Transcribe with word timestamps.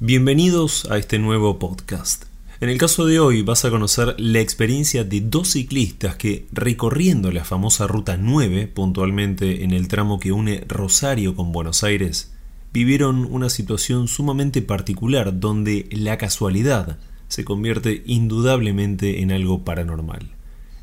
Bienvenidos 0.00 0.88
a 0.92 0.96
este 0.96 1.18
nuevo 1.18 1.58
podcast. 1.58 2.26
En 2.60 2.68
el 2.68 2.78
caso 2.78 3.04
de 3.04 3.18
hoy 3.18 3.42
vas 3.42 3.64
a 3.64 3.70
conocer 3.70 4.14
la 4.16 4.38
experiencia 4.38 5.02
de 5.02 5.20
dos 5.20 5.48
ciclistas 5.48 6.14
que, 6.14 6.46
recorriendo 6.52 7.32
la 7.32 7.44
famosa 7.44 7.88
Ruta 7.88 8.16
9, 8.16 8.68
puntualmente 8.68 9.64
en 9.64 9.72
el 9.72 9.88
tramo 9.88 10.20
que 10.20 10.30
une 10.30 10.62
Rosario 10.68 11.34
con 11.34 11.50
Buenos 11.50 11.82
Aires, 11.82 12.32
vivieron 12.72 13.26
una 13.28 13.50
situación 13.50 14.06
sumamente 14.06 14.62
particular 14.62 15.40
donde 15.40 15.88
la 15.90 16.16
casualidad 16.16 17.00
se 17.26 17.44
convierte 17.44 18.04
indudablemente 18.06 19.20
en 19.20 19.32
algo 19.32 19.64
paranormal. 19.64 20.30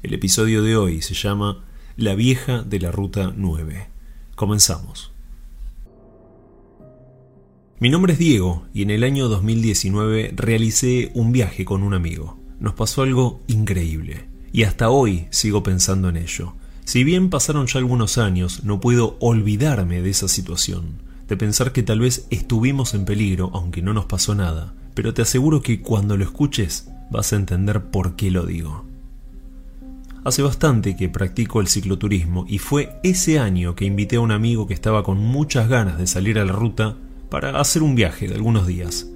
El 0.04 0.13
episodio 0.13 0.61
de 0.61 0.75
hoy 0.75 1.02
se 1.02 1.13
llama 1.13 1.63
La 1.95 2.16
vieja 2.16 2.63
de 2.63 2.82
la 2.82 2.91
Ruta 2.91 3.32
9. 3.34 3.88
Comenzamos. 4.36 5.14
Mi 7.78 7.89
nombre 7.89 8.14
es 8.14 8.20
Diego 8.20 8.64
y 8.73 8.84
en 8.84 8.89
el 8.89 9.04
año 9.04 9.28
2019 9.28 10.32
realicé 10.34 11.12
un 11.13 11.34
viaje 11.34 11.66
con 11.66 11.84
un 11.84 11.94
amigo. 11.94 12.40
Nos 12.58 12.73
pasó 12.73 13.02
algo 13.02 13.41
increíble 13.48 14.30
y 14.54 14.63
hasta 14.63 14.90
hoy 14.90 15.27
sigo 15.30 15.62
pensando 15.62 16.08
en 16.08 16.16
ello. 16.16 16.54
Si 16.85 17.04
bien 17.04 17.30
pasaron 17.30 17.68
ya 17.68 17.80
algunos 17.80 18.18
años, 18.18 18.63
no 18.63 18.80
puedo 18.80 19.18
olvidarme 19.20 20.02
de 20.02 20.09
esa 20.09 20.30
situación, 20.30 21.02
de 21.27 21.35
pensar 21.35 21.73
que 21.73 21.84
tal 21.84 21.99
vez 21.99 22.27
estuvimos 22.30 22.94
en 22.94 23.04
peligro 23.04 23.52
aunque 23.54 23.82
no 23.82 23.94
nos 23.94 24.05
pasó 24.05 24.35
nada, 24.35 24.73
pero 24.94 25.13
te 25.13 25.23
aseguro 25.23 25.62
que 25.62 25.82
cuando 25.82 26.16
lo 26.16 26.23
escuches 26.23 26.90
vas 27.12 27.34
a 27.34 27.35
entender 27.35 27.84
por 27.88 28.16
qué 28.16 28.32
lo 28.32 28.46
digo. 28.46 28.85
Hace 30.23 30.44
bastante 30.44 30.96
que 30.96 31.10
practico 31.10 31.60
el 31.60 31.68
cicloturismo 31.68 32.46
y 32.48 32.60
fue 32.60 33.02
ese 33.04 33.38
año 33.38 33.76
que 33.76 33.84
invité 33.84 34.16
a 34.16 34.21
un 34.21 34.32
amigo 34.32 34.66
que 34.66 34.73
estaba 34.73 35.04
con 35.04 35.18
muchas 35.18 35.68
ganas 35.68 35.98
de 35.98 36.07
salir 36.07 36.40
a 36.40 36.46
la 36.46 36.54
ruta 36.54 36.96
para 37.35 37.59
hacer 37.59 37.84
un 37.84 37.95
viaje 37.95 38.30
de 38.30 38.35
algunos 38.35 38.66
días. 38.66 39.07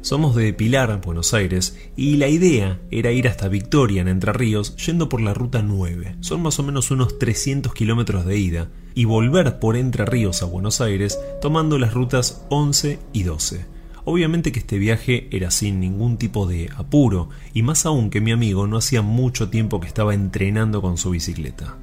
Somos 0.00 0.36
de 0.36 0.52
Pilar, 0.52 1.00
Buenos 1.04 1.34
Aires, 1.34 1.76
y 1.96 2.16
la 2.16 2.28
idea 2.28 2.80
era 2.92 3.10
ir 3.10 3.26
hasta 3.26 3.48
Victoria, 3.48 4.00
en 4.00 4.06
Entre 4.06 4.32
Ríos, 4.32 4.76
yendo 4.76 5.08
por 5.08 5.20
la 5.20 5.34
ruta 5.34 5.60
9. 5.60 6.18
Son 6.20 6.40
más 6.40 6.60
o 6.60 6.62
menos 6.62 6.92
unos 6.92 7.18
300 7.18 7.74
kilómetros 7.74 8.24
de 8.26 8.38
ida, 8.38 8.70
y 8.94 9.06
volver 9.06 9.58
por 9.58 9.76
Entre 9.76 10.06
Ríos 10.06 10.40
a 10.40 10.46
Buenos 10.46 10.80
Aires 10.80 11.18
tomando 11.40 11.80
las 11.80 11.94
rutas 11.94 12.44
11 12.48 13.00
y 13.12 13.24
12. 13.24 13.66
Obviamente 14.04 14.52
que 14.52 14.60
este 14.60 14.78
viaje 14.78 15.26
era 15.32 15.50
sin 15.50 15.80
ningún 15.80 16.16
tipo 16.16 16.46
de 16.46 16.70
apuro, 16.76 17.30
y 17.54 17.62
más 17.62 17.86
aún 17.86 18.10
que 18.10 18.20
mi 18.20 18.30
amigo 18.30 18.68
no 18.68 18.76
hacía 18.76 19.02
mucho 19.02 19.50
tiempo 19.50 19.80
que 19.80 19.88
estaba 19.88 20.14
entrenando 20.14 20.80
con 20.80 20.96
su 20.96 21.10
bicicleta. 21.10 21.76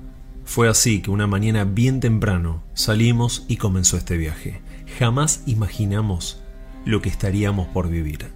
Fue 0.46 0.70
así 0.70 1.02
que 1.02 1.12
una 1.12 1.28
mañana 1.28 1.66
bien 1.66 2.00
temprano 2.00 2.64
salimos 2.76 3.46
y 3.50 3.58
comenzó 3.58 3.98
este 3.98 4.16
viaje. 4.16 4.62
Jamás 4.98 5.44
imaginamos 5.46 6.42
lo 6.86 7.02
que 7.02 7.10
estaríamos 7.10 7.68
por 7.68 7.90
vivir. 7.90 8.32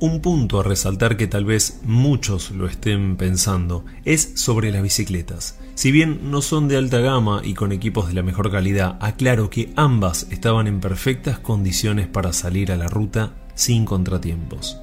Un 0.00 0.20
punto 0.20 0.60
a 0.60 0.62
resaltar 0.62 1.16
que 1.16 1.26
tal 1.26 1.44
vez 1.44 1.80
muchos 1.84 2.50
lo 2.50 2.66
estén 2.66 3.16
pensando 3.16 3.84
es 4.04 4.32
sobre 4.36 4.70
las 4.72 4.82
bicicletas. 4.82 5.58
Si 5.74 5.92
bien 5.92 6.30
no 6.30 6.42
son 6.42 6.68
de 6.68 6.76
alta 6.76 7.00
gama 7.00 7.42
y 7.44 7.54
con 7.54 7.72
equipos 7.72 8.08
de 8.08 8.14
la 8.14 8.22
mejor 8.22 8.50
calidad, 8.50 8.96
aclaro 9.00 9.50
que 9.50 9.72
ambas 9.76 10.26
estaban 10.30 10.66
en 10.66 10.80
perfectas 10.80 11.38
condiciones 11.38 12.06
para 12.06 12.32
salir 12.32 12.72
a 12.72 12.76
la 12.76 12.88
ruta 12.88 13.34
sin 13.54 13.84
contratiempos. 13.84 14.78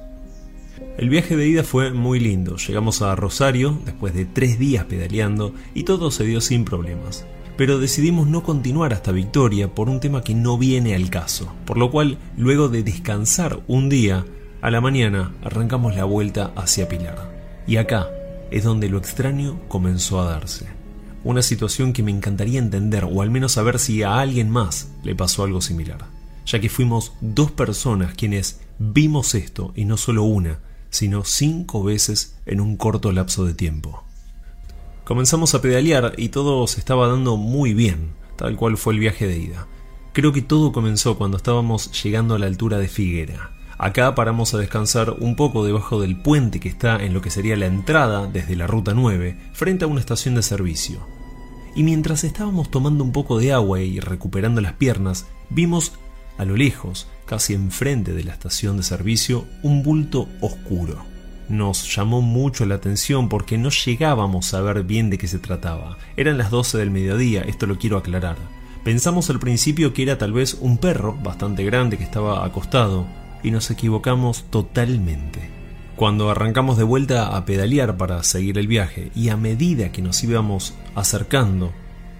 El 0.98 1.08
viaje 1.08 1.36
de 1.36 1.48
ida 1.48 1.64
fue 1.64 1.92
muy 1.92 2.20
lindo. 2.20 2.56
Llegamos 2.56 3.02
a 3.02 3.14
Rosario 3.16 3.78
después 3.84 4.14
de 4.14 4.24
tres 4.24 4.58
días 4.58 4.84
pedaleando 4.84 5.54
y 5.74 5.84
todo 5.84 6.10
se 6.10 6.24
dio 6.24 6.40
sin 6.40 6.64
problemas. 6.64 7.26
Pero 7.62 7.78
decidimos 7.78 8.26
no 8.26 8.42
continuar 8.42 8.92
hasta 8.92 9.12
Victoria 9.12 9.72
por 9.72 9.88
un 9.88 10.00
tema 10.00 10.24
que 10.24 10.34
no 10.34 10.58
viene 10.58 10.96
al 10.96 11.10
caso, 11.10 11.54
por 11.64 11.78
lo 11.78 11.92
cual 11.92 12.18
luego 12.36 12.68
de 12.68 12.82
descansar 12.82 13.60
un 13.68 13.88
día, 13.88 14.26
a 14.60 14.70
la 14.72 14.80
mañana 14.80 15.32
arrancamos 15.44 15.94
la 15.94 16.02
vuelta 16.02 16.50
hacia 16.56 16.88
Pilar. 16.88 17.62
Y 17.68 17.76
acá 17.76 18.10
es 18.50 18.64
donde 18.64 18.88
lo 18.88 18.98
extraño 18.98 19.60
comenzó 19.68 20.20
a 20.20 20.24
darse. 20.24 20.66
Una 21.22 21.40
situación 21.40 21.92
que 21.92 22.02
me 22.02 22.10
encantaría 22.10 22.58
entender 22.58 23.04
o 23.04 23.22
al 23.22 23.30
menos 23.30 23.52
saber 23.52 23.78
si 23.78 24.02
a 24.02 24.18
alguien 24.18 24.50
más 24.50 24.90
le 25.04 25.14
pasó 25.14 25.44
algo 25.44 25.60
similar, 25.60 26.06
ya 26.44 26.60
que 26.60 26.68
fuimos 26.68 27.12
dos 27.20 27.52
personas 27.52 28.14
quienes 28.14 28.58
vimos 28.80 29.36
esto 29.36 29.72
y 29.76 29.84
no 29.84 29.98
solo 29.98 30.24
una, 30.24 30.58
sino 30.90 31.22
cinco 31.24 31.84
veces 31.84 32.34
en 32.44 32.60
un 32.60 32.76
corto 32.76 33.12
lapso 33.12 33.44
de 33.44 33.54
tiempo. 33.54 34.02
Comenzamos 35.04 35.54
a 35.54 35.60
pedalear 35.60 36.14
y 36.16 36.28
todo 36.28 36.64
se 36.68 36.78
estaba 36.78 37.08
dando 37.08 37.36
muy 37.36 37.74
bien, 37.74 38.12
tal 38.36 38.56
cual 38.56 38.76
fue 38.76 38.94
el 38.94 39.00
viaje 39.00 39.26
de 39.26 39.36
ida. 39.36 39.66
Creo 40.12 40.32
que 40.32 40.42
todo 40.42 40.70
comenzó 40.70 41.18
cuando 41.18 41.38
estábamos 41.38 41.90
llegando 42.02 42.36
a 42.36 42.38
la 42.38 42.46
altura 42.46 42.78
de 42.78 42.86
Figuera. 42.86 43.50
Acá 43.78 44.14
paramos 44.14 44.54
a 44.54 44.58
descansar 44.58 45.16
un 45.18 45.34
poco 45.34 45.64
debajo 45.64 46.00
del 46.00 46.22
puente 46.22 46.60
que 46.60 46.68
está 46.68 47.02
en 47.02 47.14
lo 47.14 47.20
que 47.20 47.30
sería 47.30 47.56
la 47.56 47.66
entrada 47.66 48.28
desde 48.28 48.54
la 48.54 48.68
ruta 48.68 48.94
9, 48.94 49.36
frente 49.52 49.84
a 49.84 49.88
una 49.88 49.98
estación 49.98 50.36
de 50.36 50.42
servicio. 50.42 51.00
Y 51.74 51.82
mientras 51.82 52.22
estábamos 52.22 52.70
tomando 52.70 53.02
un 53.02 53.10
poco 53.10 53.40
de 53.40 53.52
agua 53.52 53.80
y 53.80 53.98
recuperando 53.98 54.60
las 54.60 54.74
piernas, 54.74 55.26
vimos 55.50 55.94
a 56.38 56.44
lo 56.44 56.56
lejos, 56.56 57.08
casi 57.26 57.54
enfrente 57.54 58.12
de 58.12 58.22
la 58.22 58.34
estación 58.34 58.76
de 58.76 58.84
servicio, 58.84 59.46
un 59.64 59.82
bulto 59.82 60.28
oscuro. 60.40 61.11
Nos 61.48 61.94
llamó 61.94 62.22
mucho 62.22 62.64
la 62.66 62.76
atención 62.76 63.28
porque 63.28 63.58
no 63.58 63.70
llegábamos 63.70 64.54
a 64.54 64.60
ver 64.60 64.84
bien 64.84 65.10
de 65.10 65.18
qué 65.18 65.28
se 65.28 65.38
trataba. 65.38 65.98
Eran 66.16 66.38
las 66.38 66.50
12 66.50 66.78
del 66.78 66.90
mediodía, 66.90 67.42
esto 67.42 67.66
lo 67.66 67.78
quiero 67.78 67.96
aclarar. 67.96 68.36
Pensamos 68.84 69.30
al 69.30 69.38
principio 69.38 69.92
que 69.92 70.02
era 70.02 70.18
tal 70.18 70.32
vez 70.32 70.56
un 70.60 70.78
perro 70.78 71.16
bastante 71.22 71.64
grande 71.64 71.98
que 71.98 72.04
estaba 72.04 72.44
acostado, 72.44 73.06
y 73.42 73.50
nos 73.50 73.70
equivocamos 73.70 74.44
totalmente. 74.50 75.50
Cuando 75.96 76.30
arrancamos 76.30 76.78
de 76.78 76.84
vuelta 76.84 77.36
a 77.36 77.44
pedalear 77.44 77.96
para 77.96 78.22
seguir 78.22 78.58
el 78.58 78.66
viaje, 78.66 79.10
y 79.14 79.28
a 79.28 79.36
medida 79.36 79.92
que 79.92 80.02
nos 80.02 80.22
íbamos 80.24 80.74
acercando, 80.94 81.72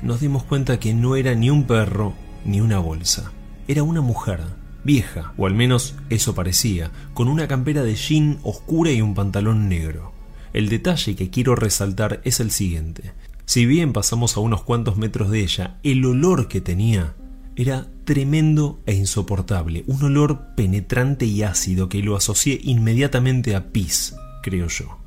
nos 0.02 0.20
dimos 0.20 0.42
cuenta 0.44 0.78
que 0.78 0.94
no 0.94 1.16
era 1.16 1.34
ni 1.34 1.48
un 1.50 1.64
perro 1.64 2.12
ni 2.44 2.60
una 2.60 2.78
bolsa 2.78 3.32
era 3.68 3.82
una 3.82 4.00
mujer, 4.00 4.40
vieja, 4.84 5.32
o 5.36 5.46
al 5.46 5.54
menos 5.54 5.94
eso 6.10 6.34
parecía, 6.34 6.90
con 7.14 7.28
una 7.28 7.48
campera 7.48 7.82
de 7.82 7.94
jean 7.94 8.38
oscura 8.42 8.90
y 8.92 9.00
un 9.00 9.14
pantalón 9.14 9.68
negro. 9.68 10.12
El 10.52 10.68
detalle 10.68 11.16
que 11.16 11.30
quiero 11.30 11.56
resaltar 11.56 12.20
es 12.24 12.40
el 12.40 12.50
siguiente. 12.50 13.12
Si 13.44 13.66
bien 13.66 13.92
pasamos 13.92 14.36
a 14.36 14.40
unos 14.40 14.62
cuantos 14.62 14.96
metros 14.96 15.30
de 15.30 15.40
ella, 15.40 15.78
el 15.82 16.04
olor 16.04 16.48
que 16.48 16.60
tenía 16.60 17.14
era 17.56 17.86
tremendo 18.04 18.80
e 18.86 18.94
insoportable, 18.94 19.84
un 19.86 20.02
olor 20.02 20.54
penetrante 20.56 21.26
y 21.26 21.42
ácido 21.42 21.88
que 21.88 22.02
lo 22.02 22.16
asocié 22.16 22.58
inmediatamente 22.62 23.54
a 23.54 23.72
pis, 23.72 24.14
creo 24.42 24.68
yo. 24.68 24.98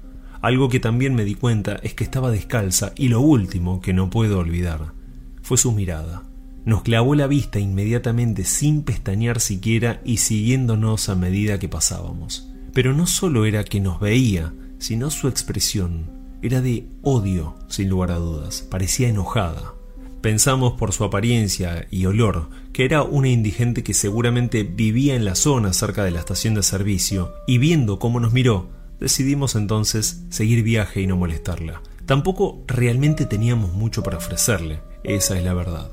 Algo 0.41 0.69
que 0.69 0.80
también 0.80 1.16
me 1.16 1.25
di 1.25 1.34
cuenta 1.34 1.78
es 1.81 1.96
que 1.96 2.03
estaba 2.03 2.30
descalza 2.30 2.94
y 2.96 3.08
lo 3.08 3.22
último 3.22 3.81
que 3.81 3.94
no 3.94 4.12
puedo 4.12 4.38
olvidar 4.38 4.94
fue 5.41 5.58
su 5.58 5.72
mirada. 5.72 6.24
Nos 6.66 6.81
clavó 6.81 7.14
la 7.14 7.28
vista 7.28 7.59
inmediatamente 7.59 8.44
sin 8.44 8.81
pestañear 8.81 9.40
siquiera 9.40 10.02
y 10.03 10.18
siguiéndonos 10.18 11.09
a 11.09 11.16
medida 11.16 11.59
que 11.59 11.70
pasábamos. 11.70 12.52
Pero 12.74 12.94
no 12.94 13.06
solo 13.06 13.46
era 13.46 13.64
que 13.64 13.80
nos 13.80 14.00
veía, 14.00 14.52
sino 14.80 15.12
su 15.12 15.28
expresión. 15.28 16.09
Era 16.42 16.62
de 16.62 16.88
odio, 17.03 17.56
sin 17.68 17.90
lugar 17.90 18.12
a 18.12 18.16
dudas. 18.16 18.68
Parecía 18.70 19.08
enojada. 19.08 19.76
Pensamos 20.22 20.74
por 20.74 20.92
su 20.92 21.03
apariencia 21.03 21.88
y 21.92 22.08
olor 22.08 22.50
que 22.74 22.84
era 22.84 23.03
una 23.03 23.30
indigente 23.30 23.84
que 23.84 23.94
seguramente 23.94 24.64
vivía 24.64 25.16
en 25.16 25.24
la 25.24 25.36
zona 25.36 25.72
cerca 25.72 26.03
de 26.03 26.09
la 26.09 26.20
estación 26.20 26.56
de 26.56 26.64
servicio, 26.64 27.32
y 27.47 27.58
viendo 27.59 28.00
cómo 28.00 28.20
nos 28.20 28.34
miró, 28.34 28.70
decidimos 29.00 29.56
entonces 29.56 30.24
seguir 30.30 30.64
viaje 30.64 31.00
y 31.02 31.08
no 31.08 31.16
molestarla. 31.16 31.82
Tampoco 32.06 32.64
realmente 32.68 33.26
teníamos 33.26 33.72
mucho 33.72 34.03
para 34.03 34.18
ofrecerle, 34.18 34.82
esa 35.03 35.38
es 35.38 35.44
la 35.46 35.53
verdad. 35.53 35.90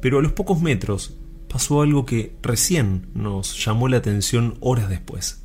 Pero 0.00 0.18
a 0.18 0.22
los 0.22 0.32
pocos 0.32 0.60
metros 0.60 1.16
pasó 1.48 1.82
algo 1.82 2.06
que 2.06 2.36
recién 2.42 3.08
nos 3.14 3.64
llamó 3.64 3.88
la 3.88 3.98
atención 3.98 4.56
horas 4.60 4.88
después. 4.88 5.44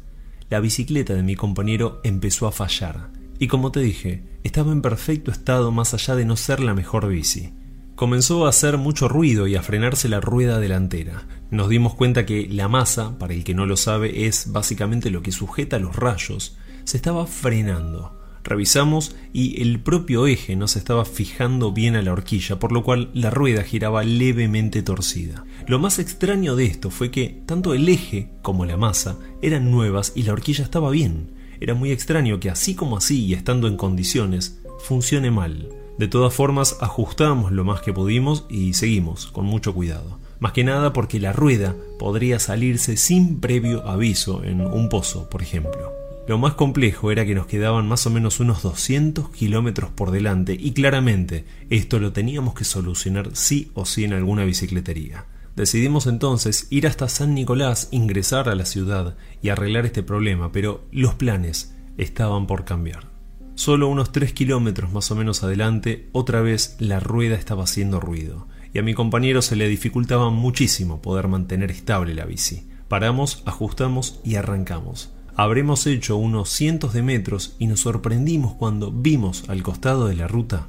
La 0.49 0.59
bicicleta 0.59 1.13
de 1.13 1.23
mi 1.23 1.35
compañero 1.35 2.01
empezó 2.03 2.47
a 2.47 2.51
fallar, 2.51 3.09
y 3.39 3.47
como 3.47 3.71
te 3.71 3.79
dije, 3.79 4.23
estaba 4.43 4.71
en 4.71 4.81
perfecto 4.81 5.31
estado 5.31 5.71
más 5.71 5.93
allá 5.93 6.15
de 6.15 6.25
no 6.25 6.35
ser 6.35 6.59
la 6.59 6.73
mejor 6.73 7.07
bici. 7.07 7.53
Comenzó 7.95 8.45
a 8.45 8.49
hacer 8.49 8.77
mucho 8.77 9.07
ruido 9.07 9.47
y 9.47 9.55
a 9.55 9.61
frenarse 9.61 10.09
la 10.09 10.19
rueda 10.19 10.59
delantera. 10.59 11.27
Nos 11.51 11.69
dimos 11.69 11.95
cuenta 11.95 12.25
que 12.25 12.47
la 12.47 12.67
masa, 12.67 13.17
para 13.17 13.33
el 13.33 13.43
que 13.43 13.53
no 13.53 13.65
lo 13.65 13.77
sabe, 13.77 14.25
es 14.25 14.51
básicamente 14.51 15.11
lo 15.11 15.21
que 15.21 15.31
sujeta 15.31 15.79
los 15.79 15.95
rayos, 15.95 16.57
se 16.83 16.97
estaba 16.97 17.25
frenando 17.27 18.22
Revisamos 18.43 19.15
y 19.31 19.61
el 19.61 19.79
propio 19.79 20.27
eje 20.27 20.55
no 20.57 20.67
se 20.67 20.77
estaba 20.79 21.05
fijando 21.05 21.71
bien 21.71 21.95
a 21.95 22.01
la 22.01 22.11
horquilla, 22.11 22.59
por 22.59 22.73
lo 22.73 22.83
cual 22.83 23.09
la 23.13 23.29
rueda 23.29 23.63
giraba 23.63 24.03
levemente 24.03 24.83
torcida. 24.83 25.45
Lo 25.65 25.79
más 25.79 25.97
extraño 25.97 26.55
de 26.57 26.65
esto 26.65 26.89
fue 26.89 27.09
que 27.09 27.41
tanto 27.45 27.73
el 27.73 27.87
eje 27.87 28.31
como 28.41 28.65
la 28.65 28.75
masa 28.75 29.17
eran 29.41 29.71
nuevas 29.71 30.11
y 30.15 30.23
la 30.23 30.33
horquilla 30.33 30.65
estaba 30.65 30.91
bien. 30.91 31.31
Era 31.61 31.73
muy 31.73 31.91
extraño 31.91 32.41
que 32.41 32.49
así 32.49 32.75
como 32.75 32.97
así 32.97 33.25
y 33.25 33.33
estando 33.33 33.67
en 33.69 33.77
condiciones, 33.77 34.59
funcione 34.79 35.31
mal. 35.31 35.69
De 35.97 36.09
todas 36.09 36.33
formas, 36.33 36.77
ajustamos 36.81 37.53
lo 37.53 37.63
más 37.63 37.81
que 37.81 37.93
pudimos 37.93 38.45
y 38.49 38.73
seguimos, 38.73 39.27
con 39.27 39.45
mucho 39.45 39.73
cuidado. 39.73 40.19
más 40.39 40.51
que 40.51 40.65
nada 40.65 40.91
porque 40.91 41.21
la 41.21 41.31
rueda 41.31 41.73
podría 41.97 42.37
salirse 42.39 42.97
sin 42.97 43.39
previo 43.39 43.87
aviso 43.87 44.43
en 44.43 44.59
un 44.59 44.89
pozo, 44.89 45.29
por 45.29 45.41
ejemplo. 45.41 46.02
Lo 46.25 46.37
más 46.37 46.53
complejo 46.53 47.11
era 47.11 47.25
que 47.25 47.35
nos 47.35 47.47
quedaban 47.47 47.85
más 47.85 48.07
o 48.07 48.09
menos 48.09 48.39
unos 48.39 48.63
200 48.63 49.29
kilómetros 49.31 49.91
por 49.91 50.11
delante 50.11 50.55
y 50.57 50.71
claramente 50.71 51.43
esto 51.69 51.99
lo 51.99 52.13
teníamos 52.13 52.53
que 52.53 52.63
solucionar 52.63 53.31
sí 53.33 53.71
o 53.73 53.85
sí 53.85 54.05
en 54.05 54.13
alguna 54.13 54.45
bicicletería. 54.45 55.25
Decidimos 55.57 56.07
entonces 56.07 56.67
ir 56.69 56.87
hasta 56.87 57.09
San 57.09 57.33
Nicolás, 57.35 57.89
ingresar 57.91 58.47
a 58.47 58.55
la 58.55 58.65
ciudad 58.65 59.17
y 59.41 59.49
arreglar 59.49 59.85
este 59.85 60.01
problema, 60.01 60.53
pero 60.53 60.85
los 60.91 61.13
planes 61.13 61.75
estaban 61.97 62.47
por 62.47 62.63
cambiar. 62.63 63.11
Solo 63.55 63.89
unos 63.89 64.13
3 64.13 64.31
kilómetros 64.31 64.93
más 64.93 65.11
o 65.11 65.15
menos 65.15 65.43
adelante, 65.43 66.09
otra 66.13 66.41
vez 66.41 66.77
la 66.79 67.01
rueda 67.01 67.35
estaba 67.35 67.65
haciendo 67.65 67.99
ruido, 67.99 68.47
y 68.73 68.79
a 68.79 68.81
mi 68.81 68.93
compañero 68.95 69.41
se 69.41 69.57
le 69.57 69.67
dificultaba 69.67 70.31
muchísimo 70.31 71.01
poder 71.01 71.27
mantener 71.27 71.69
estable 71.69 72.15
la 72.15 72.25
bici. 72.25 72.67
Paramos, 72.87 73.43
ajustamos 73.45 74.21
y 74.23 74.35
arrancamos. 74.35 75.13
Habremos 75.35 75.87
hecho 75.87 76.17
unos 76.17 76.49
cientos 76.49 76.93
de 76.93 77.01
metros 77.01 77.55
y 77.59 77.67
nos 77.67 77.81
sorprendimos 77.81 78.53
cuando 78.53 78.91
vimos 78.91 79.43
al 79.47 79.63
costado 79.63 80.07
de 80.07 80.15
la 80.15 80.27
ruta 80.27 80.67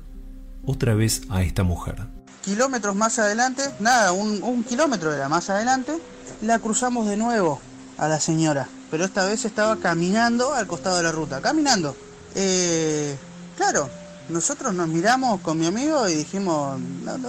otra 0.65 0.95
vez 0.95 1.23
a 1.29 1.43
esta 1.43 1.63
mujer 1.63 2.07
kilómetros 2.45 2.95
más 2.95 3.19
adelante, 3.19 3.63
nada, 3.81 4.13
un, 4.13 4.65
kilómetro 4.65 5.13
era 5.13 5.29
más 5.29 5.49
adelante, 5.49 5.99
la 6.43 6.59
cruzamos 6.59 7.09
de 7.09 7.17
nuevo 7.17 7.61
a 7.97 8.07
la 8.07 8.21
señora. 8.21 8.69
Pero 8.91 9.05
esta 9.05 9.25
vez 9.25 9.45
estaba 9.45 9.77
caminando 9.77 10.53
al 10.53 10.67
costado 10.67 10.99
de 10.99 11.03
la 11.03 11.13
ruta, 11.13 11.41
caminando. 11.41 11.97
Eh, 12.35 13.17
claro, 13.57 13.89
nosotros 14.29 14.75
nos 14.75 14.89
miramos 14.89 15.41
con 15.41 15.59
mi 15.59 15.67
amigo 15.67 16.09
y 16.09 16.15
dijimos, 16.15 16.79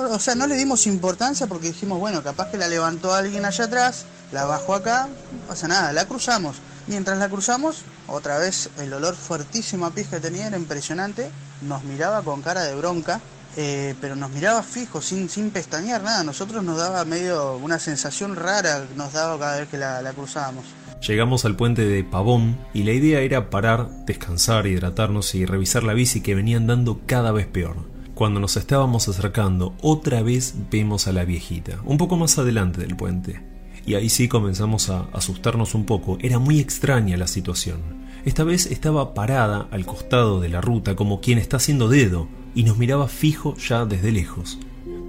o 0.09 0.19
sea, 0.19 0.35
no 0.35 0.47
le 0.47 0.55
dimos 0.55 0.85
importancia 0.85 1.47
porque 1.47 1.67
dijimos, 1.67 1.99
bueno, 1.99 2.21
capaz 2.21 2.49
que 2.51 2.57
la 2.57 2.67
levantó 2.67 3.13
alguien 3.13 3.45
allá 3.45 3.65
atrás, 3.65 4.05
la 4.31 4.45
bajó 4.45 4.75
acá, 4.75 5.07
no 5.07 5.47
pasa 5.47 5.67
nada, 5.67 5.93
la 5.93 6.05
cruzamos. 6.05 6.57
Mientras 6.87 7.17
la 7.17 7.29
cruzamos, 7.29 7.83
otra 8.07 8.37
vez 8.37 8.69
el 8.77 8.93
olor 8.93 9.15
fuertísimo 9.15 9.85
a 9.85 9.91
pis 9.91 10.07
que 10.07 10.19
tenía 10.19 10.47
era 10.47 10.57
impresionante, 10.57 11.29
nos 11.61 11.83
miraba 11.83 12.21
con 12.21 12.41
cara 12.41 12.63
de 12.63 12.75
bronca 12.75 13.19
eh, 13.57 13.95
pero 14.01 14.15
nos 14.17 14.31
miraba 14.31 14.63
fijo, 14.63 15.01
sin, 15.01 15.29
sin 15.29 15.49
pestañear 15.49 16.03
nada. 16.03 16.23
Nosotros 16.23 16.63
nos 16.63 16.77
daba 16.77 17.05
medio 17.05 17.57
una 17.57 17.79
sensación 17.79 18.35
rara, 18.35 18.85
nos 18.95 19.13
daba 19.13 19.39
cada 19.39 19.59
vez 19.59 19.69
que 19.69 19.77
la, 19.77 20.01
la 20.01 20.13
cruzábamos. 20.13 20.65
Llegamos 21.07 21.45
al 21.45 21.55
puente 21.55 21.85
de 21.85 22.03
Pavón 22.03 22.57
y 22.73 22.83
la 22.83 22.91
idea 22.91 23.19
era 23.19 23.49
parar, 23.49 23.89
descansar, 24.05 24.67
hidratarnos 24.67 25.35
y 25.35 25.45
revisar 25.45 25.83
la 25.83 25.93
bici 25.93 26.21
que 26.21 26.35
venía 26.35 26.57
andando 26.57 27.01
cada 27.05 27.31
vez 27.31 27.47
peor. 27.47 27.77
Cuando 28.13 28.39
nos 28.39 28.57
estábamos 28.57 29.07
acercando, 29.07 29.75
otra 29.81 30.21
vez 30.21 30.55
vemos 30.71 31.07
a 31.07 31.11
la 31.11 31.25
viejita, 31.25 31.79
un 31.83 31.97
poco 31.97 32.15
más 32.15 32.37
adelante 32.37 32.81
del 32.81 32.95
puente. 32.95 33.54
Y 33.85 33.95
ahí 33.95 34.09
sí 34.09 34.27
comenzamos 34.27 34.89
a 34.89 35.05
asustarnos 35.13 35.75
un 35.75 35.85
poco, 35.85 36.17
era 36.21 36.39
muy 36.39 36.59
extraña 36.59 37.17
la 37.17 37.27
situación. 37.27 37.81
Esta 38.25 38.43
vez 38.43 38.65
estaba 38.65 39.13
parada 39.13 39.67
al 39.71 39.85
costado 39.85 40.39
de 40.41 40.49
la 40.49 40.61
ruta 40.61 40.95
como 40.95 41.21
quien 41.21 41.37
está 41.37 41.57
haciendo 41.57 41.87
dedo, 41.87 42.27
y 42.55 42.63
nos 42.63 42.77
miraba 42.77 43.07
fijo 43.07 43.55
ya 43.57 43.85
desde 43.85 44.11
lejos. 44.11 44.57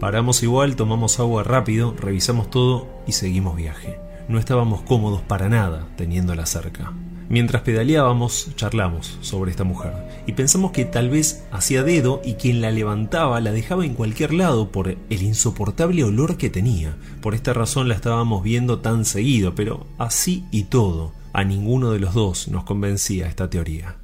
Paramos 0.01 0.43
igual, 0.43 0.77
tomamos 0.77 1.19
agua 1.21 1.43
rápido, 1.43 1.95
revisamos 1.99 2.51
todo 2.51 2.87
y 3.07 3.13
seguimos 3.13 3.57
viaje. 3.57 3.99
No 4.29 4.39
estábamos 4.39 4.83
cómodos 4.83 5.23
para 5.23 5.49
nada 5.49 5.87
teniéndola 5.97 6.45
cerca. 6.45 6.93
Mientras 7.29 7.63
pedaleábamos, 7.63 8.51
charlamos 8.57 9.19
sobre 9.23 9.51
esta 9.51 9.65
mujer 9.65 9.93
y 10.27 10.33
pensamos 10.33 10.73
que 10.73 10.85
tal 10.85 11.09
vez 11.09 11.45
hacía 11.51 11.83
dedo 11.83 12.21
y 12.25 12.35
quien 12.35 12.61
la 12.61 12.71
levantaba 12.71 13.41
la 13.41 13.53
dejaba 13.53 13.87
en 13.87 13.95
cualquier 13.95 14.33
lado 14.35 14.73
por 14.73 14.89
el 14.89 15.23
insoportable 15.23 16.03
olor 16.05 16.37
que 16.37 16.51
tenía. 16.51 16.97
Por 17.23 17.35
esta 17.35 17.53
razón 17.53 17.89
la 17.89 17.95
estábamos 17.95 18.43
viendo 18.43 18.81
tan 18.81 19.05
seguido, 19.05 19.55
pero 19.55 19.87
así 19.99 20.45
y 20.51 20.65
todo, 20.65 21.13
a 21.33 21.45
ninguno 21.45 21.93
de 21.93 22.01
los 22.01 22.15
dos 22.15 22.49
nos 22.49 22.65
convencía 22.65 23.29
esta 23.29 23.49
teoría. 23.49 23.99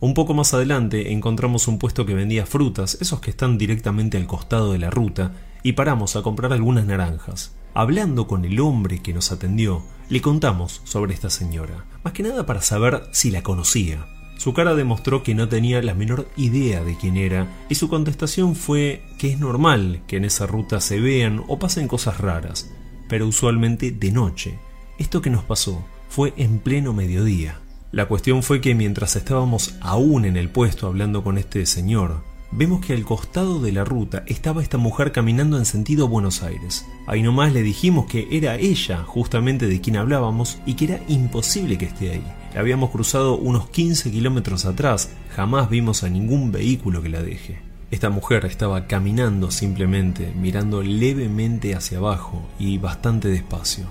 Un 0.00 0.14
poco 0.14 0.34
más 0.34 0.54
adelante 0.54 1.12
encontramos 1.12 1.68
un 1.68 1.78
puesto 1.78 2.06
que 2.06 2.14
vendía 2.14 2.46
frutas, 2.46 2.96
esos 3.00 3.20
que 3.20 3.30
están 3.30 3.58
directamente 3.58 4.16
al 4.16 4.26
costado 4.26 4.72
de 4.72 4.78
la 4.78 4.90
ruta, 4.90 5.32
y 5.62 5.72
paramos 5.72 6.16
a 6.16 6.22
comprar 6.22 6.52
algunas 6.52 6.86
naranjas. 6.86 7.54
Hablando 7.74 8.26
con 8.26 8.44
el 8.44 8.58
hombre 8.60 9.00
que 9.00 9.12
nos 9.12 9.30
atendió, 9.30 9.82
le 10.08 10.22
contamos 10.22 10.80
sobre 10.84 11.14
esta 11.14 11.30
señora, 11.30 11.84
más 12.02 12.14
que 12.14 12.22
nada 12.22 12.46
para 12.46 12.62
saber 12.62 13.02
si 13.12 13.30
la 13.30 13.42
conocía. 13.42 14.06
Su 14.40 14.54
cara 14.54 14.74
demostró 14.74 15.22
que 15.22 15.34
no 15.34 15.50
tenía 15.50 15.82
la 15.82 15.92
menor 15.92 16.26
idea 16.34 16.82
de 16.82 16.96
quién 16.96 17.18
era, 17.18 17.46
y 17.68 17.74
su 17.74 17.90
contestación 17.90 18.56
fue 18.56 19.02
que 19.18 19.30
es 19.30 19.38
normal 19.38 20.00
que 20.06 20.16
en 20.16 20.24
esa 20.24 20.46
ruta 20.46 20.80
se 20.80 20.98
vean 20.98 21.44
o 21.46 21.58
pasen 21.58 21.86
cosas 21.86 22.16
raras, 22.16 22.72
pero 23.06 23.28
usualmente 23.28 23.90
de 23.90 24.10
noche. 24.10 24.58
Esto 24.96 25.20
que 25.20 25.28
nos 25.28 25.44
pasó 25.44 25.84
fue 26.08 26.32
en 26.38 26.58
pleno 26.58 26.94
mediodía. 26.94 27.60
La 27.92 28.08
cuestión 28.08 28.42
fue 28.42 28.62
que 28.62 28.74
mientras 28.74 29.14
estábamos 29.14 29.74
aún 29.82 30.24
en 30.24 30.38
el 30.38 30.48
puesto 30.48 30.86
hablando 30.86 31.22
con 31.22 31.36
este 31.36 31.66
señor, 31.66 32.22
vemos 32.50 32.80
que 32.80 32.94
al 32.94 33.04
costado 33.04 33.60
de 33.60 33.72
la 33.72 33.84
ruta 33.84 34.24
estaba 34.26 34.62
esta 34.62 34.78
mujer 34.78 35.12
caminando 35.12 35.58
en 35.58 35.66
sentido 35.66 36.08
Buenos 36.08 36.42
Aires. 36.42 36.86
Ahí 37.06 37.22
nomás 37.22 37.52
le 37.52 37.60
dijimos 37.60 38.06
que 38.06 38.26
era 38.30 38.56
ella 38.56 39.04
justamente 39.04 39.66
de 39.66 39.82
quien 39.82 39.98
hablábamos 39.98 40.62
y 40.64 40.76
que 40.76 40.86
era 40.86 41.00
imposible 41.08 41.76
que 41.76 41.84
esté 41.84 42.12
ahí. 42.12 42.24
Habíamos 42.56 42.90
cruzado 42.90 43.36
unos 43.36 43.68
15 43.70 44.10
kilómetros 44.10 44.64
atrás, 44.64 45.10
jamás 45.34 45.70
vimos 45.70 46.02
a 46.02 46.08
ningún 46.08 46.50
vehículo 46.50 47.00
que 47.02 47.08
la 47.08 47.22
deje. 47.22 47.60
Esta 47.90 48.10
mujer 48.10 48.44
estaba 48.44 48.86
caminando 48.86 49.50
simplemente, 49.50 50.32
mirando 50.36 50.82
levemente 50.82 51.74
hacia 51.74 51.98
abajo 51.98 52.42
y 52.58 52.78
bastante 52.78 53.28
despacio. 53.28 53.86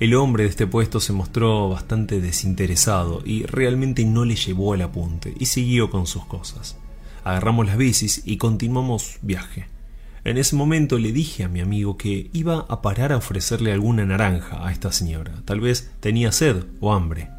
El 0.00 0.14
hombre 0.14 0.44
de 0.44 0.50
este 0.50 0.66
puesto 0.66 1.00
se 1.00 1.12
mostró 1.12 1.68
bastante 1.68 2.20
desinteresado 2.20 3.22
y 3.24 3.44
realmente 3.44 4.04
no 4.04 4.24
le 4.24 4.36
llevó 4.36 4.74
el 4.74 4.82
apunte 4.82 5.34
y 5.38 5.46
siguió 5.46 5.90
con 5.90 6.06
sus 6.06 6.24
cosas. 6.24 6.76
Agarramos 7.24 7.66
las 7.66 7.76
bicis 7.76 8.22
y 8.24 8.36
continuamos 8.36 9.18
viaje. 9.22 9.66
En 10.24 10.38
ese 10.38 10.56
momento 10.56 10.98
le 10.98 11.12
dije 11.12 11.44
a 11.44 11.48
mi 11.48 11.60
amigo 11.60 11.96
que 11.96 12.30
iba 12.32 12.66
a 12.68 12.82
parar 12.82 13.12
a 13.12 13.16
ofrecerle 13.16 13.72
alguna 13.72 14.04
naranja 14.04 14.66
a 14.66 14.72
esta 14.72 14.92
señora. 14.92 15.32
Tal 15.44 15.60
vez 15.60 15.90
tenía 16.00 16.32
sed 16.32 16.64
o 16.80 16.92
hambre. 16.92 17.37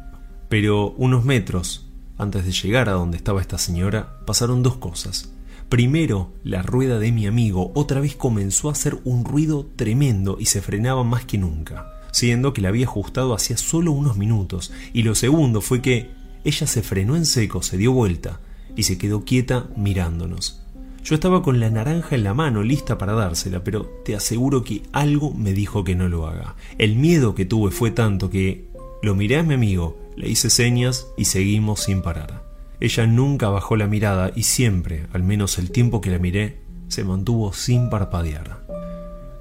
Pero 0.50 0.90
unos 0.98 1.24
metros 1.24 1.86
antes 2.18 2.44
de 2.44 2.52
llegar 2.52 2.90
a 2.90 2.92
donde 2.92 3.16
estaba 3.16 3.40
esta 3.40 3.56
señora 3.56 4.18
pasaron 4.26 4.62
dos 4.62 4.76
cosas. 4.76 5.32
Primero, 5.70 6.34
la 6.44 6.60
rueda 6.60 6.98
de 6.98 7.12
mi 7.12 7.26
amigo 7.26 7.72
otra 7.74 8.00
vez 8.00 8.14
comenzó 8.14 8.68
a 8.68 8.72
hacer 8.72 8.98
un 9.04 9.24
ruido 9.24 9.66
tremendo 9.76 10.36
y 10.38 10.44
se 10.44 10.60
frenaba 10.60 11.02
más 11.04 11.24
que 11.24 11.38
nunca 11.38 11.96
siendo 12.12 12.52
que 12.52 12.60
la 12.60 12.68
había 12.68 12.86
ajustado 12.86 13.34
hacía 13.34 13.56
solo 13.56 13.92
unos 13.92 14.16
minutos, 14.16 14.72
y 14.92 15.02
lo 15.02 15.14
segundo 15.14 15.60
fue 15.60 15.80
que 15.80 16.10
ella 16.44 16.66
se 16.66 16.82
frenó 16.82 17.16
en 17.16 17.26
seco, 17.26 17.62
se 17.62 17.76
dio 17.76 17.92
vuelta 17.92 18.40
y 18.76 18.84
se 18.84 18.98
quedó 18.98 19.24
quieta 19.24 19.68
mirándonos. 19.76 20.62
Yo 21.02 21.14
estaba 21.14 21.42
con 21.42 21.60
la 21.60 21.70
naranja 21.70 22.14
en 22.14 22.24
la 22.24 22.34
mano 22.34 22.62
lista 22.62 22.98
para 22.98 23.14
dársela, 23.14 23.64
pero 23.64 23.86
te 24.04 24.14
aseguro 24.14 24.64
que 24.64 24.82
algo 24.92 25.32
me 25.32 25.52
dijo 25.54 25.82
que 25.82 25.94
no 25.94 26.08
lo 26.08 26.26
haga. 26.26 26.56
El 26.76 26.96
miedo 26.96 27.34
que 27.34 27.46
tuve 27.46 27.70
fue 27.70 27.90
tanto 27.90 28.28
que 28.28 28.68
lo 29.02 29.14
miré 29.14 29.38
a 29.38 29.42
mi 29.42 29.54
amigo, 29.54 29.98
le 30.16 30.28
hice 30.28 30.50
señas 30.50 31.06
y 31.16 31.26
seguimos 31.26 31.80
sin 31.80 32.02
parar. 32.02 32.44
Ella 32.80 33.06
nunca 33.06 33.48
bajó 33.48 33.76
la 33.76 33.86
mirada 33.86 34.32
y 34.34 34.44
siempre, 34.44 35.06
al 35.12 35.22
menos 35.22 35.58
el 35.58 35.70
tiempo 35.70 36.00
que 36.00 36.10
la 36.10 36.18
miré, 36.18 36.62
se 36.88 37.04
mantuvo 37.04 37.52
sin 37.52 37.90
parpadear. 37.90 38.66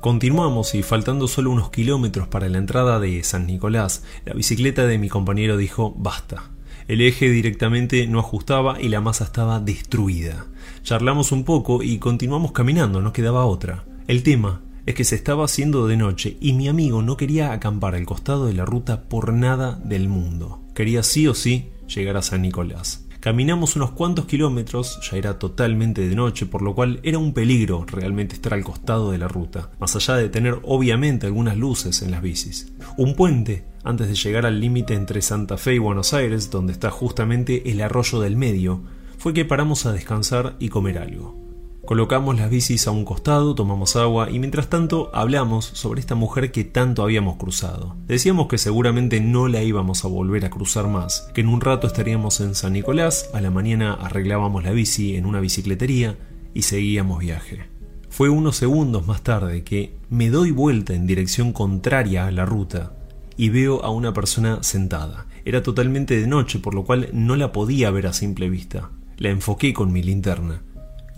Continuamos 0.01 0.75
y 0.75 0.83
faltando 0.83 1.27
solo 1.27 1.51
unos 1.51 1.71
kilómetros 1.71 2.27
para 2.27 2.47
la 2.47 2.57
entrada 2.57 2.99
de 2.99 3.23
San 3.23 3.47
Nicolás, 3.47 4.03
la 4.25 4.33
bicicleta 4.33 4.85
de 4.85 4.97
mi 4.97 5.09
compañero 5.09 5.57
dijo 5.57 5.93
basta. 5.97 6.51
El 6.87 7.01
eje 7.01 7.29
directamente 7.29 8.07
no 8.07 8.19
ajustaba 8.19 8.81
y 8.81 8.89
la 8.89 9.01
masa 9.01 9.25
estaba 9.25 9.59
destruida. 9.59 10.45
Charlamos 10.83 11.31
un 11.31 11.43
poco 11.43 11.83
y 11.83 11.99
continuamos 11.99 12.51
caminando, 12.51 13.01
no 13.01 13.13
quedaba 13.13 13.45
otra. 13.45 13.83
El 14.07 14.23
tema 14.23 14.61
es 14.85 14.95
que 14.95 15.03
se 15.03 15.15
estaba 15.15 15.45
haciendo 15.45 15.87
de 15.87 15.97
noche 15.97 16.37
y 16.39 16.53
mi 16.53 16.67
amigo 16.67 17.01
no 17.01 17.17
quería 17.17 17.53
acampar 17.53 17.95
al 17.95 18.05
costado 18.05 18.47
de 18.47 18.53
la 18.53 18.65
ruta 18.65 19.03
por 19.03 19.33
nada 19.33 19.79
del 19.83 20.09
mundo. 20.09 20.61
Quería 20.73 21.03
sí 21.03 21.27
o 21.27 21.33
sí 21.33 21.69
llegar 21.87 22.17
a 22.17 22.21
San 22.21 22.41
Nicolás. 22.41 23.05
Caminamos 23.19 23.75
unos 23.75 23.91
cuantos 23.91 24.25
kilómetros, 24.25 24.97
ya 25.11 25.17
era 25.17 25.37
totalmente 25.37 26.07
de 26.07 26.15
noche, 26.15 26.45
por 26.45 26.61
lo 26.61 26.73
cual 26.73 27.01
era 27.03 27.17
un 27.17 27.33
peligro 27.33 27.85
realmente 27.85 28.35
estar 28.35 28.53
al 28.53 28.63
costado 28.63 29.11
de 29.11 29.17
la 29.17 29.27
ruta, 29.27 29.71
más 29.77 29.93
allá 29.97 30.15
de 30.15 30.29
tener 30.29 30.59
obviamente 30.63 31.25
algunas 31.25 31.57
luces 31.57 32.01
en 32.01 32.11
las 32.11 32.21
bicis. 32.21 32.71
Un 32.95 33.15
puente, 33.15 33.65
antes 33.83 34.07
de 34.07 34.15
llegar 34.15 34.45
al 34.45 34.61
límite 34.61 34.93
entre 34.93 35.21
Santa 35.21 35.57
Fe 35.57 35.75
y 35.75 35.79
Buenos 35.79 36.13
Aires, 36.13 36.49
donde 36.49 36.71
está 36.71 36.91
justamente 36.91 37.69
el 37.69 37.81
arroyo 37.81 38.21
del 38.21 38.37
medio, 38.37 38.83
fue 39.17 39.33
que 39.33 39.43
paramos 39.43 39.85
a 39.85 39.91
descansar 39.91 40.55
y 40.57 40.69
comer 40.69 40.97
algo. 40.97 41.48
Colocamos 41.89 42.37
las 42.37 42.51
bicis 42.51 42.85
a 42.85 42.91
un 42.91 43.03
costado, 43.03 43.55
tomamos 43.55 43.95
agua 43.95 44.29
y 44.29 44.37
mientras 44.37 44.69
tanto 44.69 45.09
hablamos 45.11 45.65
sobre 45.65 45.99
esta 45.99 46.13
mujer 46.13 46.51
que 46.51 46.63
tanto 46.63 47.01
habíamos 47.01 47.37
cruzado. 47.37 47.95
Decíamos 48.05 48.45
que 48.45 48.59
seguramente 48.59 49.19
no 49.19 49.47
la 49.47 49.63
íbamos 49.63 50.05
a 50.05 50.07
volver 50.07 50.45
a 50.45 50.51
cruzar 50.51 50.87
más, 50.87 51.31
que 51.33 51.41
en 51.41 51.47
un 51.47 51.61
rato 51.61 51.87
estaríamos 51.87 52.41
en 52.41 52.53
San 52.53 52.73
Nicolás, 52.73 53.31
a 53.33 53.41
la 53.41 53.49
mañana 53.49 53.95
arreglábamos 53.95 54.63
la 54.63 54.69
bici 54.69 55.15
en 55.15 55.25
una 55.25 55.39
bicicletería 55.39 56.15
y 56.53 56.61
seguíamos 56.61 57.21
viaje. 57.21 57.65
Fue 58.07 58.29
unos 58.29 58.55
segundos 58.55 59.07
más 59.07 59.23
tarde 59.23 59.63
que 59.63 59.97
me 60.11 60.29
doy 60.29 60.51
vuelta 60.51 60.93
en 60.93 61.07
dirección 61.07 61.53
contraria 61.53 62.27
a 62.27 62.31
la 62.31 62.45
ruta 62.45 62.93
y 63.35 63.49
veo 63.49 63.83
a 63.83 63.89
una 63.89 64.13
persona 64.13 64.61
sentada. 64.61 65.25
Era 65.43 65.63
totalmente 65.63 66.21
de 66.21 66.27
noche, 66.27 66.59
por 66.59 66.75
lo 66.75 66.83
cual 66.83 67.09
no 67.13 67.35
la 67.35 67.51
podía 67.51 67.89
ver 67.89 68.05
a 68.05 68.13
simple 68.13 68.47
vista. 68.47 68.91
La 69.17 69.29
enfoqué 69.29 69.73
con 69.73 69.91
mi 69.91 70.03
linterna 70.03 70.61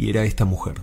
y 0.01 0.09
era 0.09 0.25
esta 0.25 0.45
mujer. 0.45 0.81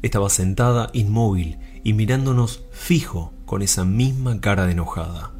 Estaba 0.00 0.30
sentada 0.30 0.90
inmóvil 0.92 1.58
y 1.82 1.92
mirándonos 1.92 2.62
fijo 2.70 3.34
con 3.44 3.62
esa 3.62 3.84
misma 3.84 4.40
cara 4.40 4.64
de 4.66 4.72
enojada. 4.72 5.32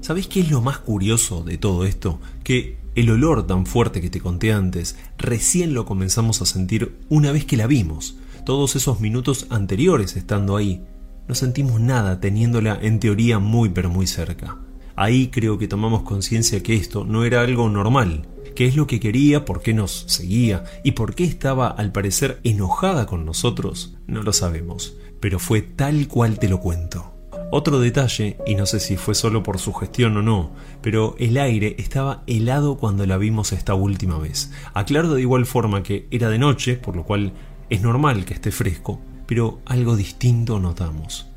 ¿Sabéis 0.00 0.28
qué 0.28 0.40
es 0.40 0.50
lo 0.50 0.62
más 0.62 0.78
curioso 0.78 1.44
de 1.44 1.58
todo 1.58 1.84
esto? 1.84 2.20
Que 2.42 2.78
el 2.94 3.10
olor 3.10 3.46
tan 3.46 3.66
fuerte 3.66 4.00
que 4.00 4.08
te 4.08 4.22
conté 4.22 4.54
antes 4.54 4.96
recién 5.18 5.74
lo 5.74 5.84
comenzamos 5.84 6.40
a 6.40 6.46
sentir 6.46 6.96
una 7.10 7.32
vez 7.32 7.44
que 7.44 7.58
la 7.58 7.66
vimos. 7.66 8.16
Todos 8.46 8.74
esos 8.76 8.98
minutos 8.98 9.46
anteriores 9.50 10.16
estando 10.16 10.56
ahí, 10.56 10.82
no 11.28 11.34
sentimos 11.34 11.82
nada 11.82 12.18
teniéndola 12.18 12.78
en 12.80 12.98
teoría 12.98 13.38
muy 13.38 13.68
pero 13.68 13.90
muy 13.90 14.06
cerca. 14.06 14.56
Ahí 14.96 15.28
creo 15.28 15.58
que 15.58 15.68
tomamos 15.68 16.02
conciencia 16.02 16.62
que 16.62 16.74
esto 16.74 17.04
no 17.04 17.24
era 17.24 17.40
algo 17.40 17.68
normal, 17.68 18.28
qué 18.54 18.66
es 18.66 18.76
lo 18.76 18.86
que 18.86 19.00
quería, 19.00 19.44
por 19.44 19.62
qué 19.62 19.72
nos 19.74 20.04
seguía 20.08 20.64
y 20.84 20.92
por 20.92 21.14
qué 21.14 21.24
estaba 21.24 21.68
al 21.68 21.92
parecer 21.92 22.40
enojada 22.44 23.06
con 23.06 23.24
nosotros, 23.24 23.96
no 24.06 24.22
lo 24.22 24.32
sabemos, 24.32 24.96
pero 25.20 25.38
fue 25.38 25.62
tal 25.62 26.08
cual 26.08 26.38
te 26.38 26.48
lo 26.48 26.60
cuento. 26.60 27.14
Otro 27.52 27.80
detalle, 27.80 28.36
y 28.46 28.54
no 28.54 28.64
sé 28.64 28.78
si 28.78 28.96
fue 28.96 29.16
solo 29.16 29.42
por 29.42 29.58
su 29.58 29.72
gestión 29.72 30.16
o 30.16 30.22
no, 30.22 30.52
pero 30.82 31.16
el 31.18 31.36
aire 31.36 31.74
estaba 31.78 32.22
helado 32.28 32.76
cuando 32.76 33.04
la 33.06 33.16
vimos 33.16 33.52
esta 33.52 33.74
última 33.74 34.18
vez. 34.18 34.52
Aclaro 34.72 35.14
de 35.14 35.22
igual 35.22 35.46
forma 35.46 35.82
que 35.82 36.06
era 36.12 36.28
de 36.28 36.38
noche, 36.38 36.76
por 36.76 36.94
lo 36.94 37.04
cual 37.04 37.32
es 37.68 37.82
normal 37.82 38.24
que 38.24 38.34
esté 38.34 38.52
fresco, 38.52 39.00
pero 39.26 39.60
algo 39.64 39.96
distinto 39.96 40.60
notamos. 40.60 41.29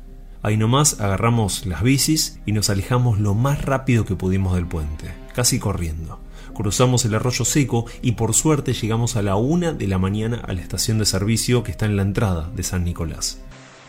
Ahí 0.44 0.58
nomás 0.58 1.00
agarramos 1.00 1.64
las 1.64 1.82
bicis 1.82 2.38
y 2.44 2.52
nos 2.52 2.68
alejamos 2.68 3.18
lo 3.18 3.32
más 3.32 3.62
rápido 3.62 4.04
que 4.04 4.14
pudimos 4.14 4.54
del 4.54 4.66
puente, 4.66 5.10
casi 5.34 5.58
corriendo. 5.58 6.20
Cruzamos 6.52 7.06
el 7.06 7.14
arroyo 7.14 7.46
seco 7.46 7.86
y 8.02 8.12
por 8.12 8.34
suerte 8.34 8.74
llegamos 8.74 9.16
a 9.16 9.22
la 9.22 9.36
una 9.36 9.72
de 9.72 9.86
la 9.86 9.96
mañana 9.96 10.42
a 10.46 10.52
la 10.52 10.60
estación 10.60 10.98
de 10.98 11.06
servicio 11.06 11.62
que 11.62 11.70
está 11.70 11.86
en 11.86 11.96
la 11.96 12.02
entrada 12.02 12.50
de 12.54 12.62
San 12.62 12.84
Nicolás. 12.84 13.38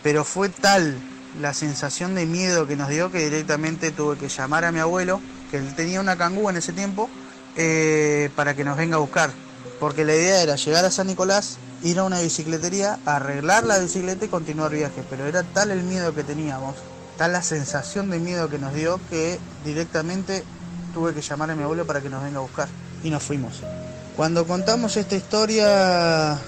Pero 0.01 0.23
fue 0.23 0.47
tal 0.47 0.97
la 1.41 1.53
sensación 1.53 2.15
de 2.15 2.25
miedo 2.25 2.65
que 2.65 2.77
nos 2.77 2.87
dio 2.87 3.11
que 3.11 3.25
directamente 3.25 3.91
tuve 3.91 4.15
que 4.15 4.29
llamar 4.29 4.63
a 4.63 4.71
mi 4.71 4.79
abuelo, 4.79 5.19
que 5.51 5.57
él 5.57 5.75
tenía 5.75 5.99
una 5.99 6.15
cangú 6.15 6.49
en 6.49 6.55
ese 6.55 6.71
tiempo, 6.71 7.09
eh, 7.57 8.29
para 8.33 8.55
que 8.55 8.63
nos 8.63 8.77
venga 8.77 8.95
a 8.95 8.99
buscar. 8.99 9.29
Porque 9.77 10.05
la 10.05 10.15
idea 10.15 10.41
era 10.41 10.55
llegar 10.55 10.85
a 10.85 10.89
San 10.89 11.07
Nicolás, 11.07 11.57
ir 11.85 11.99
a 11.99 12.03
una 12.03 12.19
bicicletería, 12.19 12.99
arreglar 13.05 13.63
la 13.63 13.77
bicicleta 13.77 14.25
y 14.25 14.27
continuar 14.27 14.71
viaje. 14.71 15.03
Pero 15.09 15.25
era 15.27 15.43
tal 15.43 15.69
el 15.69 15.83
miedo 15.83 16.13
que 16.15 16.23
teníamos, 16.23 16.75
tal 17.15 17.33
la 17.33 17.43
sensación 17.43 18.09
de 18.09 18.19
miedo 18.19 18.49
que 18.49 18.57
nos 18.57 18.73
dio, 18.73 18.99
que 19.09 19.39
directamente 19.63 20.43
tuve 20.93 21.13
que 21.13 21.21
llamar 21.21 21.51
a 21.51 21.55
mi 21.55 21.63
abuelo 21.63 21.85
para 21.85 22.01
que 22.01 22.09
nos 22.09 22.23
venga 22.23 22.39
a 22.39 22.41
buscar. 22.41 22.67
Y 23.03 23.11
nos 23.11 23.21
fuimos. 23.21 23.61
Cuando 24.15 24.47
contamos 24.47 24.97
esta 24.97 25.15
historia 25.15 26.39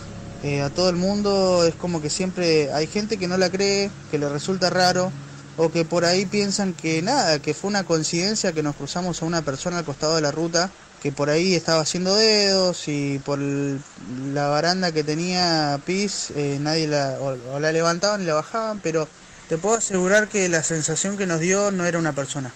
eh, 0.42 0.62
a 0.62 0.70
todo 0.72 0.90
el 0.90 0.96
mundo 0.96 1.66
es 1.66 1.76
como 1.76 2.02
que 2.02 2.10
siempre 2.10 2.74
hay 2.74 2.88
gente 2.88 3.18
que 3.18 3.28
no 3.28 3.38
la 3.38 3.52
cree, 3.52 3.92
que 4.10 4.18
le 4.18 4.28
resulta 4.30 4.72
raro 4.72 5.12
o 5.56 5.70
que 5.70 5.86
por 5.86 6.06
ahí 6.06 6.26
piensan 6.26 6.74
que 6.74 7.02
nada, 7.02 7.40
que 7.40 7.54
fue 7.54 7.70
una 7.70 7.84
coincidencia 7.84 8.54
que 8.54 8.64
nos 8.64 8.76
cruzamos 8.76 9.22
a 9.22 9.26
una 9.26 9.44
persona 9.44 9.80
al 9.80 9.86
costado 9.86 10.16
de 10.16 10.22
la 10.22 10.32
ruta 10.32 10.72
que 11.02 11.12
por 11.12 11.30
ahí 11.30 11.54
estaba 11.54 11.82
haciendo 11.82 12.16
dedos 12.16 12.88
y 12.88 13.20
por 13.20 13.40
la 13.40 14.48
baranda 14.48 14.92
que 14.92 15.04
tenía 15.04 15.80
PIS 15.86 16.32
eh, 16.36 16.58
nadie 16.60 16.88
la, 16.88 17.18
la 17.60 17.72
levantaban 17.72 18.22
y 18.22 18.26
la 18.26 18.34
bajaban, 18.34 18.80
pero 18.82 19.08
te 19.48 19.58
puedo 19.58 19.76
asegurar 19.76 20.28
que 20.28 20.50
la 20.50 20.64
sensación 20.64 21.18
que 21.18 21.28
nos 21.28 21.40
dio 21.40 21.72
no 21.72 21.86
era 21.86 22.00
una 22.00 22.14
persona. 22.14 22.52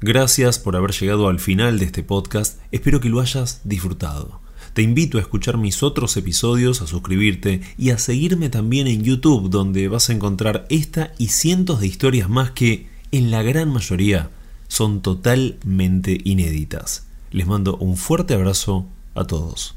Gracias 0.00 0.58
por 0.58 0.74
haber 0.76 0.90
llegado 0.90 1.28
al 1.28 1.38
final 1.38 1.78
de 1.78 1.84
este 1.84 2.02
podcast, 2.02 2.58
espero 2.72 3.00
que 3.00 3.08
lo 3.08 3.20
hayas 3.20 3.60
disfrutado. 3.64 4.40
Te 4.74 4.82
invito 4.82 5.18
a 5.18 5.20
escuchar 5.20 5.58
mis 5.58 5.82
otros 5.82 6.16
episodios, 6.16 6.82
a 6.82 6.86
suscribirte 6.86 7.60
y 7.76 7.90
a 7.90 7.98
seguirme 7.98 8.48
también 8.48 8.86
en 8.86 9.02
YouTube 9.02 9.50
donde 9.50 9.88
vas 9.88 10.08
a 10.08 10.14
encontrar 10.14 10.66
esta 10.70 11.12
y 11.18 11.28
cientos 11.28 11.80
de 11.80 11.86
historias 11.86 12.28
más 12.28 12.50
que, 12.52 12.88
en 13.12 13.30
la 13.30 13.42
gran 13.42 13.70
mayoría, 13.70 14.30
son 14.68 15.02
totalmente 15.02 16.18
inéditas. 16.24 17.06
Les 17.32 17.46
mando 17.46 17.76
un 17.78 17.96
fuerte 17.96 18.34
abrazo 18.34 18.84
a 19.14 19.24
todos. 19.24 19.74